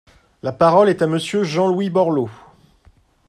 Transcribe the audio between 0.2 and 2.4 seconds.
La parole est à Monsieur Jean-Louis Borloo.